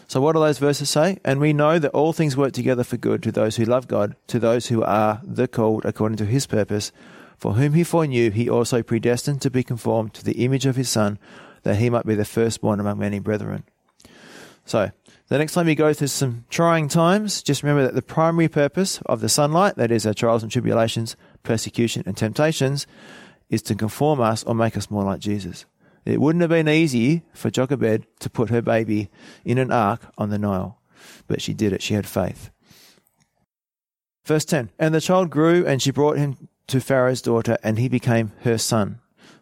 [0.07, 1.19] So, what do those verses say?
[1.25, 4.15] And we know that all things work together for good to those who love God,
[4.27, 6.91] to those who are the called according to his purpose,
[7.38, 10.89] for whom he foreknew, he also predestined to be conformed to the image of his
[10.89, 11.17] Son,
[11.63, 13.63] that he might be the firstborn among many brethren.
[14.65, 14.91] So,
[15.29, 18.99] the next time you go through some trying times, just remember that the primary purpose
[19.05, 22.86] of the sunlight, that is our trials and tribulations, persecution and temptations,
[23.49, 25.65] is to conform us or make us more like Jesus.
[26.06, 29.10] It wouldn't have been easy for Jochebed to put her baby
[29.46, 30.82] in an ark on the Nile,
[31.28, 31.82] but she did it.
[31.82, 32.50] She had faith.
[34.26, 37.88] Verse 10 And the child grew, and she brought him to Pharaoh's daughter, and he
[37.88, 39.00] became her son.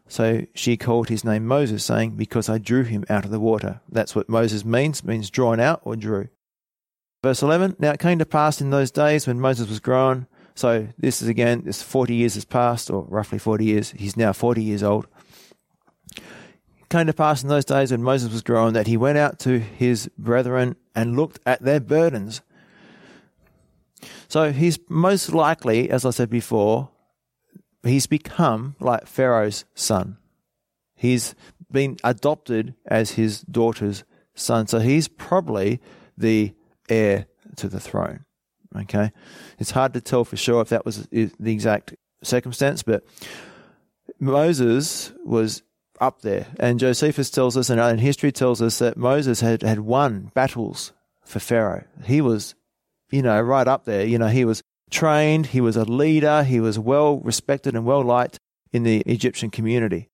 [0.08, 3.82] So she called his name Moses, saying, Because I drew him out of the water.
[3.90, 6.28] That's what Moses means, means drawn out or drew.
[7.24, 10.88] Verse 11 Now it came to pass in those days when Moses was grown so
[10.98, 13.92] this is again, this 40 years has passed, or roughly 40 years.
[13.92, 15.08] He's now 40 years old.
[16.92, 19.60] Came to pass in those days when Moses was grown that he went out to
[19.60, 22.42] his brethren and looked at their burdens.
[24.28, 26.90] So he's most likely, as I said before,
[27.82, 30.18] he's become like Pharaoh's son.
[30.94, 31.34] He's
[31.72, 34.04] been adopted as his daughter's
[34.36, 34.68] son.
[34.68, 35.80] So he's probably
[36.18, 36.54] the
[36.90, 38.26] heir to the throne.
[38.76, 39.14] Okay,
[39.60, 43.06] it's hard to tell for sure if that was the exact circumstance, but
[44.20, 45.64] Moses was
[46.02, 50.32] up there, and Josephus tells us, and history tells us that Moses had had won
[50.34, 50.92] battles
[51.24, 51.84] for Pharaoh.
[52.04, 52.56] He was,
[53.12, 54.06] you know, right up there.
[54.06, 58.04] You know, he was trained, he was a leader, he was well respected and well
[58.04, 58.40] liked
[58.74, 60.10] in the Egyptian community.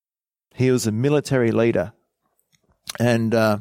[0.54, 1.94] He was a military leader,
[3.00, 3.60] and uh,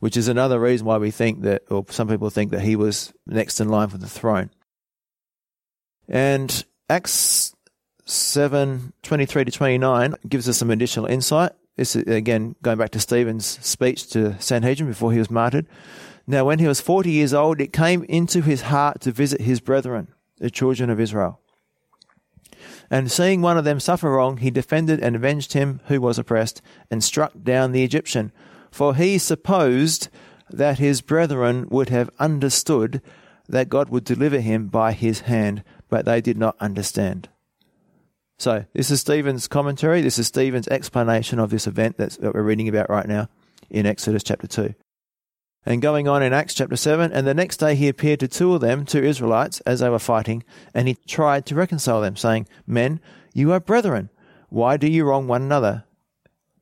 [0.00, 3.12] which is another reason why we think that, or some people think that he was
[3.26, 4.50] next in line for the throne.
[6.08, 7.54] And Acts
[8.04, 11.52] 7 23 to 29 gives us some additional insight.
[11.76, 15.66] This is, again, going back to Stephen's speech to Sanhedrin before he was martyred.
[16.26, 19.60] Now, when he was 40 years old, it came into his heart to visit his
[19.60, 20.08] brethren,
[20.38, 21.40] the children of Israel.
[22.90, 26.62] And seeing one of them suffer wrong, he defended and avenged him who was oppressed,
[26.90, 28.32] and struck down the Egyptian.
[28.70, 30.08] For he supposed
[30.50, 33.02] that his brethren would have understood
[33.48, 37.28] that God would deliver him by his hand, but they did not understand.
[38.38, 40.02] So, this is Stephen's commentary.
[40.02, 43.28] This is Stephen's explanation of this event that we're reading about right now
[43.70, 44.74] in Exodus chapter 2.
[45.64, 48.52] And going on in Acts chapter 7, and the next day he appeared to two
[48.54, 50.44] of them, two Israelites, as they were fighting,
[50.74, 53.00] and he tried to reconcile them, saying, Men,
[53.32, 54.10] you are brethren.
[54.50, 55.84] Why do you wrong one another?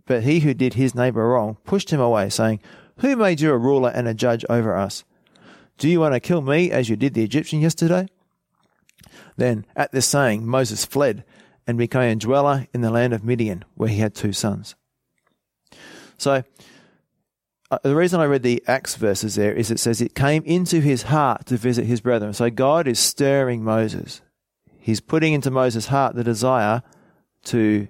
[0.07, 2.61] But he who did his neighbor wrong pushed him away, saying,
[2.99, 5.03] Who made you a ruler and a judge over us?
[5.77, 8.07] Do you want to kill me as you did the Egyptian yesterday?
[9.37, 11.25] Then, at this saying, Moses fled
[11.67, 14.75] and became a dweller in the land of Midian, where he had two sons.
[16.19, 16.45] So,
[17.71, 20.81] uh, the reason I read the Acts verses there is it says it came into
[20.81, 22.33] his heart to visit his brethren.
[22.33, 24.21] So God is stirring Moses.
[24.79, 26.83] He's putting into Moses' heart the desire
[27.47, 27.89] to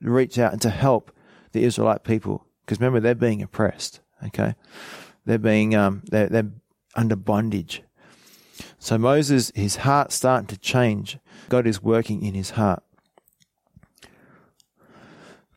[0.00, 1.12] reach out and to help
[1.52, 2.46] the Israelite people.
[2.64, 4.00] Because remember, they're being oppressed.
[4.24, 4.54] Okay,
[5.26, 6.50] they're being um, they're, they're
[6.94, 7.82] under bondage.
[8.78, 11.18] So Moses, his heart's starting to change.
[11.48, 12.82] God is working in his heart.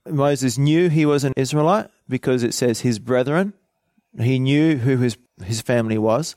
[0.08, 3.54] Moses knew he was an Israelite because it says his brethren.
[4.20, 6.36] He knew who his, his family was.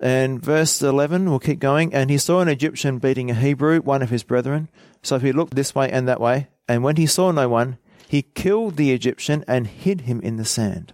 [0.00, 1.94] And verse 11, we'll keep going.
[1.94, 4.68] And he saw an Egyptian beating a Hebrew, one of his brethren.
[5.02, 6.48] So he looked this way and that way.
[6.68, 10.44] And when he saw no one, he killed the Egyptian and hid him in the
[10.44, 10.92] sand.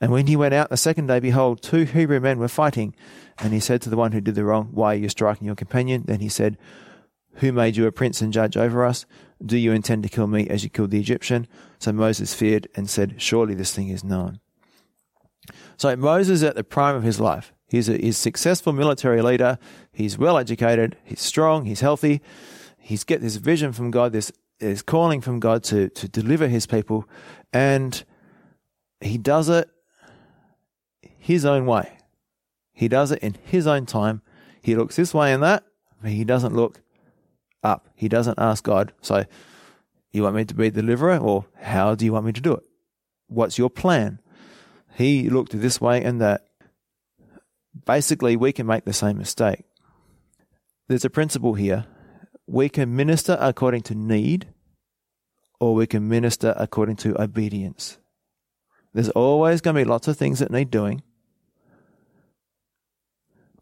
[0.00, 2.94] And when he went out the second day, behold, two Hebrew men were fighting.
[3.38, 5.54] And he said to the one who did the wrong, Why are you striking your
[5.54, 6.04] companion?
[6.06, 6.58] Then he said,
[7.36, 9.06] Who made you a prince and judge over us?
[9.44, 11.46] Do you intend to kill me as you killed the Egyptian?
[11.78, 14.40] So Moses feared and said, Surely this thing is known.
[15.76, 17.52] So Moses at the prime of his life.
[17.68, 19.58] He's a, he's successful military leader.
[19.92, 20.96] He's well educated.
[21.04, 21.64] He's strong.
[21.64, 22.22] He's healthy.
[22.78, 26.66] He's get this vision from God, this, this calling from God to, to deliver his
[26.66, 27.08] people.
[27.52, 28.02] And
[29.00, 29.68] he does it
[31.02, 31.98] his own way.
[32.72, 34.22] He does it in his own time.
[34.62, 35.64] He looks this way and that,
[36.00, 36.80] but he doesn't look
[37.66, 37.88] up.
[37.94, 39.24] He doesn't ask God, so
[40.12, 42.54] you want me to be the deliverer or how do you want me to do
[42.54, 42.62] it?
[43.28, 44.20] What's your plan?
[44.94, 46.42] He looked this way and that.
[47.84, 49.64] Basically, we can make the same mistake.
[50.88, 51.84] There's a principle here.
[52.46, 54.46] We can minister according to need
[55.60, 57.98] or we can minister according to obedience.
[58.94, 61.02] There's always going to be lots of things that need doing.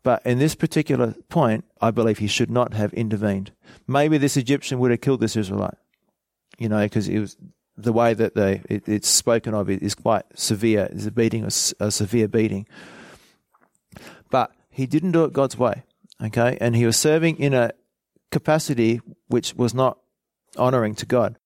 [0.05, 3.53] But in this particular point, I believe he should not have intervened.
[3.89, 5.79] Maybe this Egyptian would have killed this Israelite,
[6.59, 7.37] you know, because it was
[7.77, 10.89] the way that they it, it's spoken of is quite severe.
[10.93, 12.67] It's a beating, a, a severe beating.
[14.31, 15.85] But he didn't do it God's way,
[16.23, 17.73] okay, and he was serving in a
[18.31, 19.99] capacity which was not
[20.59, 21.39] honoring to God.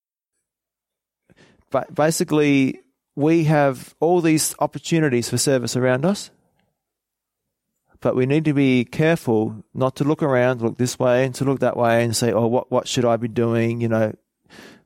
[1.70, 2.80] But basically,
[3.14, 6.30] we have all these opportunities for service around us
[8.00, 11.44] but we need to be careful not to look around, look this way and to
[11.44, 13.80] look that way and say, oh, what, what should I be doing?
[13.80, 14.14] You know,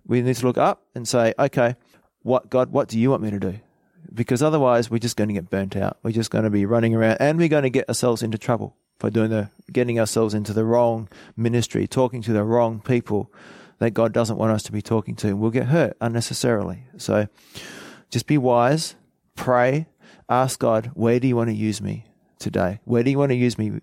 [0.07, 1.77] we need to look up and say, okay,
[2.23, 3.61] what, God, what do you want me to do?
[4.13, 5.99] Because otherwise we're just going to get burnt out.
[6.03, 8.77] We're just going to be running around and we're going to get ourselves into trouble
[8.99, 13.33] by doing the, getting ourselves into the wrong ministry, talking to the wrong people
[13.79, 15.35] that God doesn't want us to be talking to.
[15.35, 16.85] We'll get hurt unnecessarily.
[16.97, 17.27] So
[18.11, 18.95] just be wise,
[19.35, 19.87] pray,
[20.29, 22.07] ask God, where do you want to use me?
[22.43, 22.81] Today?
[22.85, 23.81] Where do you want to use me?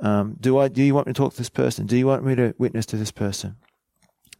[0.00, 0.68] Um, do I?
[0.68, 1.86] Do you want me to talk to this person?
[1.86, 3.56] Do you want me to witness to this person?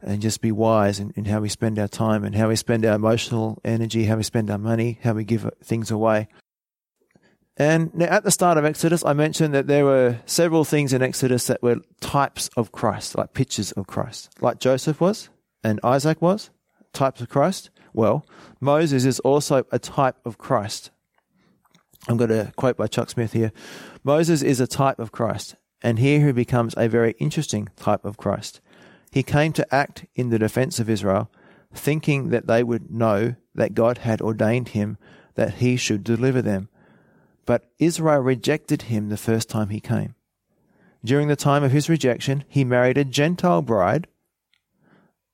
[0.01, 2.85] And just be wise in, in how we spend our time and how we spend
[2.85, 6.29] our emotional energy, how we spend our money, how we give things away.
[7.57, 11.03] And now at the start of Exodus, I mentioned that there were several things in
[11.03, 15.31] Exodus that were types of Christ, like pictures of Christ, like Joseph was
[15.65, 16.51] and Isaac was
[16.93, 17.71] types of Christ.
[17.93, 18.25] Well,
[18.61, 20.91] Moses is also a type of Christ.
[22.07, 23.53] I'm going to quote by Chuck Smith here
[24.05, 28.17] Moses is a type of Christ, and here he becomes a very interesting type of
[28.17, 28.61] Christ.
[29.11, 31.31] He came to act in the defense of Israel,
[31.75, 34.99] thinking that they would know that God had ordained him
[35.35, 36.69] that he should deliver them.
[37.47, 40.15] But Israel rejected him the first time he came.
[41.05, 44.09] During the time of his rejection, he married a Gentile bride,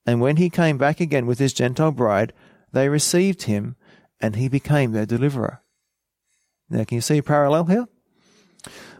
[0.05, 2.33] and when he came back again with his Gentile bride,
[2.71, 3.75] they received him,
[4.21, 5.61] and he became their deliverer.
[6.69, 7.87] Now, can you see a parallel here?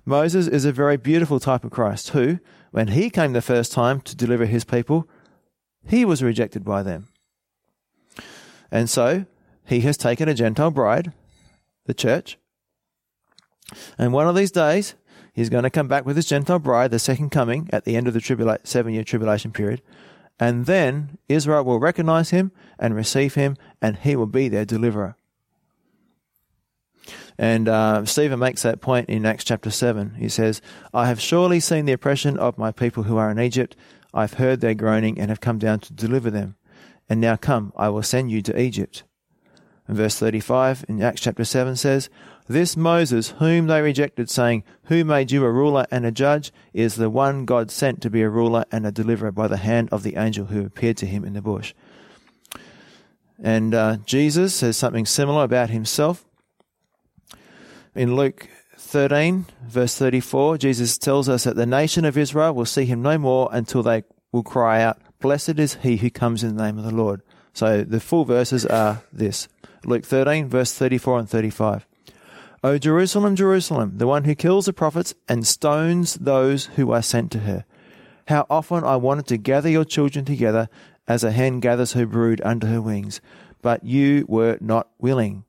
[0.06, 2.40] Moses is a very beautiful type of Christ who,
[2.72, 5.10] when he came the first time to deliver his people,
[5.88, 7.08] he was rejected by them.
[8.72, 9.26] And so
[9.66, 11.12] he has taken a Gentile bride,
[11.86, 12.38] the church,
[13.98, 14.96] and one of these days
[15.34, 18.08] he's going to come back with his Gentile bride, the second coming at the end
[18.08, 19.82] of the tribula- seven year tribulation period.
[20.40, 25.16] And then Israel will recognize him and receive him, and he will be their deliverer.
[27.38, 30.16] And uh, Stephen makes that point in Acts chapter 7.
[30.16, 30.62] He says,
[30.94, 33.76] I have surely seen the oppression of my people who are in Egypt.
[34.14, 36.56] I've heard their groaning and have come down to deliver them.
[37.10, 39.04] And now come, I will send you to Egypt.
[39.88, 42.10] And verse 35 in Acts chapter 7 says,
[42.48, 46.96] This Moses, whom they rejected, saying, Who made you a ruler and a judge, is
[46.96, 50.02] the one God sent to be a ruler and a deliverer by the hand of
[50.02, 51.76] the angel who appeared to him in the bush.
[53.42, 56.26] And uh, Jesus says something similar about himself.
[57.96, 62.84] In Luke 13, verse 34, Jesus tells us that the nation of Israel will see
[62.84, 66.64] him no more until they will cry out, Blessed is he who comes in the
[66.64, 67.22] name of the Lord.
[67.54, 69.48] So the full verses are this
[69.86, 71.88] Luke 13, verse 34 and 35.
[72.66, 77.32] O Jerusalem, Jerusalem, the one who kills the prophets and stones those who are sent
[77.32, 77.64] to her.
[78.28, 80.68] How often I wanted to gather your children together
[81.08, 83.22] as a hen gathers her brood under her wings,
[83.62, 85.45] but you were not willing.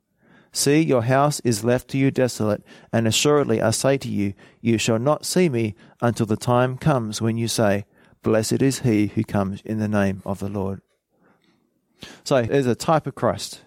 [0.57, 4.33] See, your house is left to you desolate, and assuredly I say to you,
[4.63, 7.85] you shall not see me until the time comes when you say,
[8.23, 10.81] Blessed is he who comes in the name of the Lord.
[12.25, 13.61] So there's a type of Christ.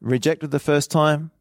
[0.00, 1.32] Rejected the first time,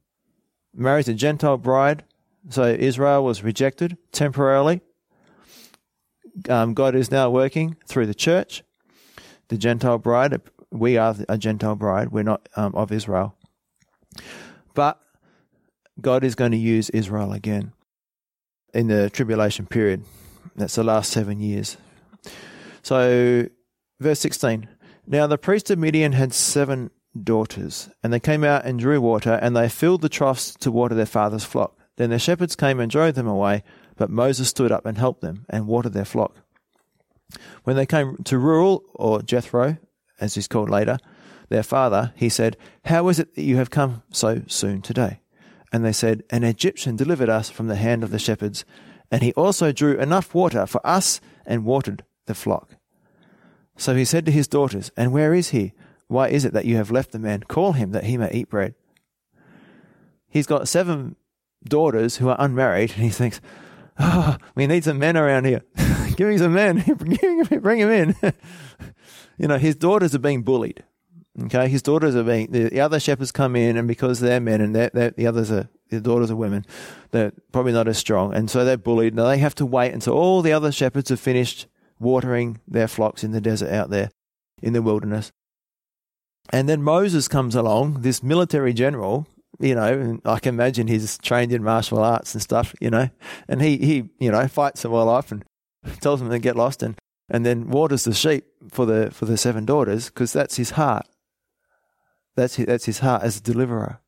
[0.76, 2.04] marries a Gentile bride.
[2.50, 4.82] So Israel was rejected temporarily.
[6.50, 8.62] Um, God is now working through the church,
[9.48, 10.42] the Gentile bride.
[10.70, 12.10] We are a Gentile bride.
[12.10, 13.37] We're not um, of Israel.
[14.74, 15.00] But
[16.00, 17.74] God is going to use Israel again
[18.74, 20.04] in the tribulation period.
[20.56, 21.78] That's the last seven years.
[22.82, 23.48] So,
[24.00, 24.68] verse 16.
[25.08, 26.92] Now the priest of Midian had seven
[27.24, 30.96] daughters, and they came out and drew water, and they filled the troughs to water
[30.96, 31.78] their father's flock.
[31.96, 33.64] Then their shepherds came and drove them away,
[33.96, 36.36] but Moses stood up and helped them and watered their flock.
[37.64, 39.78] When they came to Reuel, or Jethro,
[40.20, 40.98] as he's called later,
[41.50, 45.22] their father, he said, How is it that you have come so soon today?
[45.72, 48.66] And they said, An Egyptian delivered us from the hand of the shepherds,
[49.12, 52.76] and he also drew enough water for us and watered the flock.
[53.78, 55.74] So he said to his daughters, And where is he?
[56.08, 57.44] Why is it that you have left the man?
[57.44, 58.76] Call him that he may eat bread.
[60.30, 61.16] He's got seven
[61.64, 63.40] daughters who are unmarried, and he thinks,
[64.00, 65.64] Oh, we need some men around here.
[66.16, 66.82] Give me some men.
[67.62, 68.16] Bring him in.
[69.38, 70.84] you know, his daughters are being bullied.
[71.46, 74.60] Okay, his daughters are being the, the other shepherds come in, and because they're men
[74.60, 76.66] and they're, they're, the others are the daughters are women,
[77.12, 79.16] they're probably not as strong, and so they're bullied.
[79.16, 81.68] Now they have to wait until all the other shepherds have finished
[82.00, 84.10] watering their flocks in the desert out there
[84.62, 85.32] in the wilderness.
[86.52, 89.28] And then Moses comes along, this military general,
[89.60, 93.10] you know, and I can imagine he's trained in martial arts and stuff, you know,
[93.48, 95.44] and he, he you know, fights them all off and
[96.00, 96.98] tells them to get lost and,
[97.30, 101.06] and then waters the sheep for the, for the seven daughters because that's his heart.
[102.38, 104.00] That's his, that's his heart as a deliverer.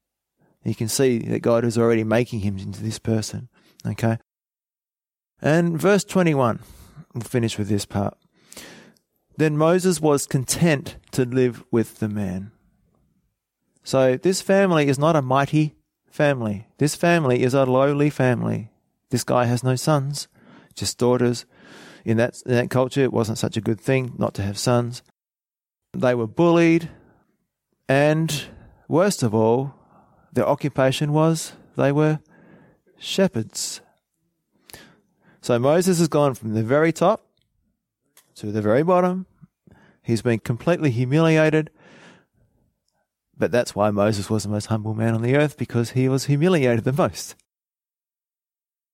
[0.63, 3.49] You can see that God is already making him into this person.
[3.86, 4.19] Okay.
[5.41, 6.59] And verse 21,
[7.13, 8.15] we'll finish with this part.
[9.36, 12.51] Then Moses was content to live with the man.
[13.84, 15.75] So this family is not a mighty
[16.11, 16.67] family.
[16.77, 18.69] This family is a lowly family.
[19.09, 20.27] This guy has no sons,
[20.75, 21.45] just daughters.
[22.05, 25.01] In that, in that culture, it wasn't such a good thing not to have sons.
[25.93, 26.89] They were bullied.
[27.89, 28.45] And
[28.87, 29.73] worst of all,
[30.31, 32.19] their occupation was they were
[32.99, 33.81] shepherds.
[35.41, 37.25] So Moses has gone from the very top
[38.35, 39.25] to the very bottom.
[40.03, 41.71] He's been completely humiliated.
[43.35, 46.25] But that's why Moses was the most humble man on the earth, because he was
[46.25, 47.35] humiliated the most.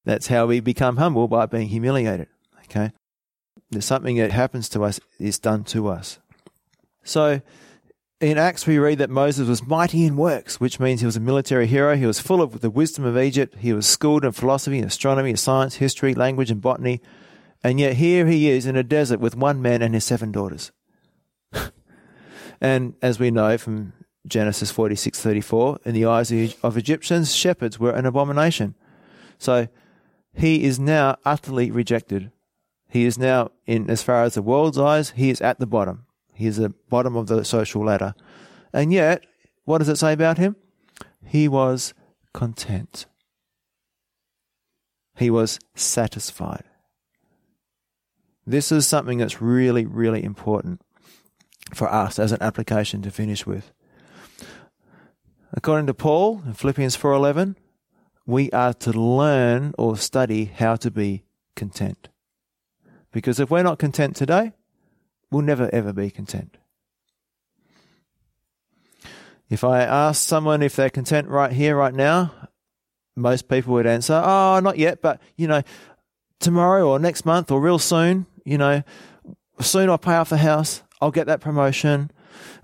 [0.05, 2.27] That's how we become humble by being humiliated.
[2.65, 2.91] Okay?
[3.71, 6.19] There's something that happens to us is done to us.
[7.03, 7.41] So
[8.25, 11.19] in Acts, we read that Moses was mighty in works, which means he was a
[11.19, 11.95] military hero.
[11.95, 13.57] He was full of the wisdom of Egypt.
[13.59, 17.01] He was schooled in philosophy, astronomy, science, history, language, and botany.
[17.63, 20.71] And yet here he is in a desert with one man and his seven daughters.
[22.61, 23.93] and as we know from
[24.27, 26.31] Genesis 46:34, in the eyes
[26.63, 28.73] of Egyptians, shepherds were an abomination.
[29.37, 29.67] So
[30.33, 32.31] he is now utterly rejected.
[32.89, 36.05] He is now, in as far as the world's eyes, he is at the bottom.
[36.35, 38.13] He's the bottom of the social ladder.
[38.73, 39.25] And yet,
[39.63, 40.55] what does it say about him?
[41.25, 41.93] He was
[42.33, 43.05] content.
[45.15, 46.65] He was satisfied.
[48.45, 50.81] This is something that's really, really important
[51.73, 53.71] for us as an application to finish with.
[55.53, 57.55] According to Paul in Philippians 4:11,
[58.25, 61.23] we are to learn or study how to be
[61.55, 62.09] content.
[63.11, 64.51] Because if we're not content today,
[65.31, 66.57] we'll never ever be content.
[69.49, 72.31] If I ask someone if they're content right here, right now,
[73.15, 75.61] most people would answer, Oh, not yet, but you know,
[76.39, 78.83] tomorrow or next month or real soon, you know,
[79.61, 82.11] soon I'll pay off the house, I'll get that promotion,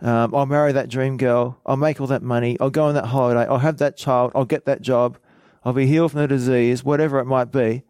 [0.01, 3.05] um, I'll marry that dream girl, I'll make all that money, I'll go on that
[3.05, 5.17] holiday, I'll have that child, I'll get that job,
[5.63, 7.83] I'll be healed from the disease, whatever it might be,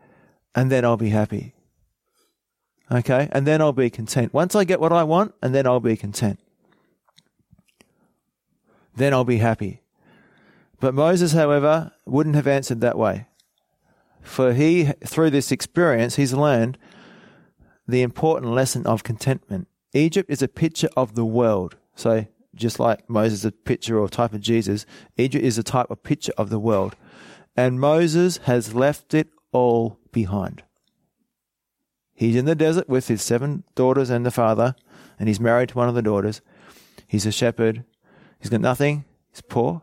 [0.54, 1.56] and then I'll be happy.
[2.92, 3.30] Okay?
[3.32, 4.34] And then I'll be content.
[4.34, 6.40] Once I get what I want, and then I'll be content.
[8.96, 9.82] Then I'll be happy.
[10.80, 13.28] But Moses, however, wouldn't have answered that way.
[14.22, 16.78] For he, through this experience, he's learned
[17.88, 19.68] the important lesson of contentment.
[19.94, 21.78] Egypt is a picture of the world.
[21.96, 22.26] So,
[22.56, 24.86] just like Moses is a picture or type of Jesus,
[25.18, 26.96] Egypt is a type of picture of the world.
[27.56, 30.64] And Moses has left it all behind.
[32.14, 34.76] He's in the desert with his seven daughters and the father,
[35.20, 36.42] and he's married to one of the daughters.
[37.08, 37.84] He's a shepherd.
[38.40, 39.06] He's got nothing.
[39.32, 39.82] He's poor.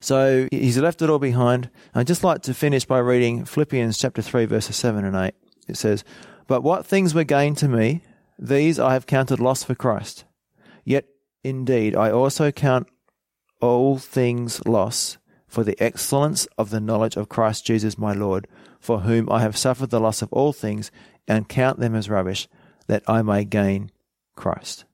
[0.00, 1.70] So he's left it all behind.
[1.94, 5.34] I'd just like to finish by reading Philippians chapter 3, verses 7 and 8.
[5.68, 6.04] It says,
[6.46, 8.02] But what things were gained to me,
[8.38, 10.24] these I have counted loss for Christ.
[10.84, 11.06] Yet
[11.42, 12.88] indeed I also count
[13.60, 15.16] all things loss
[15.48, 18.46] for the excellence of the knowledge of Christ Jesus my Lord,
[18.86, 20.92] for whom I have suffered the loss of all things,
[21.26, 22.46] and count them as rubbish,
[22.86, 23.90] that I may gain
[24.36, 24.84] Christ.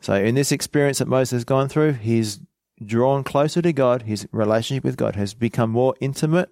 [0.00, 2.38] So, in this experience that Moses has gone through, he's
[2.84, 4.02] drawn closer to God.
[4.02, 6.50] His relationship with God has become more intimate.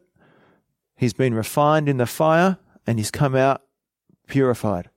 [0.97, 2.57] He's been refined in the fire,
[2.87, 3.61] and he's come out
[4.27, 4.89] purified.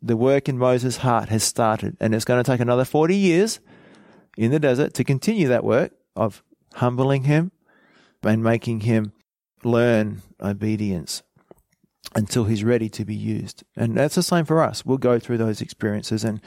[0.00, 3.58] The work in Moses' heart has started, and it's going to take another 40 years
[4.38, 7.50] in the desert to continue that work of humbling him
[8.22, 9.12] and making him
[9.62, 11.22] learn obedience
[12.14, 13.62] until he's ready to be used.
[13.76, 14.84] And that's the same for us.
[14.84, 16.40] We'll go through those experiences, and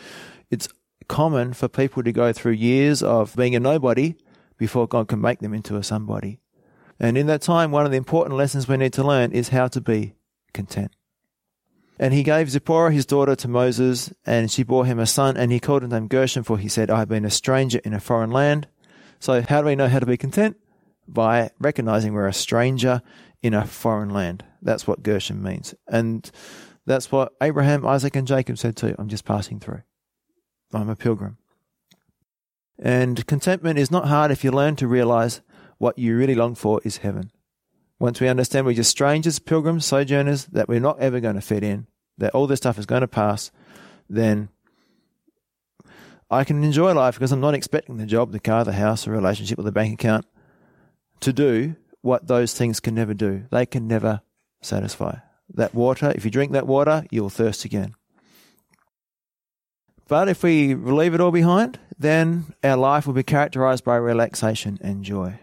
[0.50, 0.68] it's
[1.08, 4.16] common for people to go through years of being a nobody
[4.58, 6.40] before God can make them into a somebody.
[7.00, 9.68] And in that time, one of the important lessons we need to learn is how
[9.70, 10.14] to be
[10.54, 10.92] content.
[12.00, 15.52] And he gave Zipporah his daughter to Moses, and she bore him a son, and
[15.52, 18.00] he called him name Gershom, for he said, I have been a stranger in a
[18.00, 18.68] foreign land.
[19.20, 20.58] So, how do we know how to be content?
[21.08, 23.02] By recognizing we're a stranger
[23.42, 24.46] in a foreign land.
[24.62, 25.76] That's what Gershom means.
[25.88, 26.30] And
[26.86, 28.96] that's what Abraham, Isaac, and Jacob said too.
[28.98, 29.82] I'm just passing through.
[30.74, 31.38] I'm a pilgrim.
[32.80, 35.42] And contentment is not hard if you learn to realize
[35.78, 37.32] what you really long for is heaven.
[38.00, 41.64] Once we understand we're just strangers, pilgrims, sojourners, that we're not ever going to fit
[41.64, 41.88] in,
[42.18, 43.52] that all this stuff is going to pass,
[44.10, 44.50] then
[46.30, 49.12] I can enjoy life because I'm not expecting the job, the car, the house, the
[49.12, 50.26] relationship, or the bank account
[51.24, 53.46] to do what those things can never do.
[53.52, 54.22] They can never
[54.62, 55.18] satisfy.
[55.54, 57.96] That water, if you drink that water, you'll thirst again.
[60.08, 64.78] But if we leave it all behind, then our life will be characterized by relaxation
[64.82, 65.40] and joy.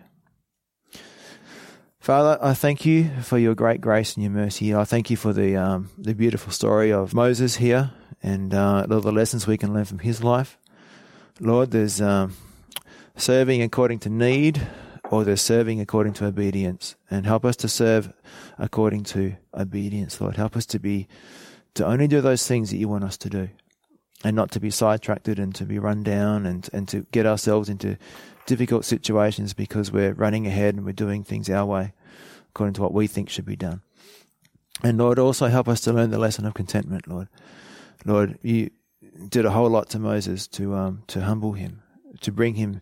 [1.99, 4.74] Father, I thank you for your great grace and your mercy.
[4.74, 9.01] I thank you for the um, the beautiful story of Moses here and uh, all
[9.01, 10.59] the lessons we can learn from his life.
[11.41, 12.37] Lord, there's um,
[13.16, 14.66] serving according to need,
[15.11, 16.94] or they're serving according to obedience.
[17.11, 18.12] And help us to serve
[18.58, 20.36] according to obedience, Lord.
[20.36, 21.08] Help us to be
[21.74, 23.48] to only do those things that you want us to do
[24.24, 27.68] and not to be sidetracked and to be run down and, and to get ourselves
[27.68, 27.96] into
[28.46, 31.92] difficult situations because we're running ahead and we're doing things our way
[32.50, 33.82] according to what we think should be done.
[34.82, 37.28] And Lord, also help us to learn the lesson of contentment, Lord.
[38.04, 38.70] Lord, you
[39.28, 41.82] did a whole lot to Moses to um, to humble him,
[42.22, 42.80] to bring him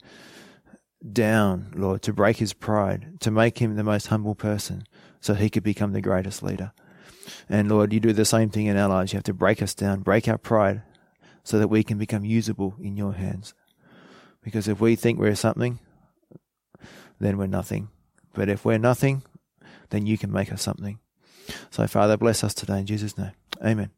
[1.13, 4.85] down, Lord, to break his pride, to make him the most humble person
[5.21, 6.73] so he could become the greatest leader.
[7.49, 9.13] And Lord, you do the same thing in our lives.
[9.13, 10.83] You have to break us down, break our pride,
[11.45, 13.55] so that we can become usable in your hands.
[14.43, 15.79] Because if we think we're something,
[17.21, 17.89] then we're nothing.
[18.35, 19.23] But if we're nothing,
[19.91, 20.99] then you can make us something.
[21.71, 23.33] So, Father, bless us today in Jesus' name.
[23.65, 23.91] Amen.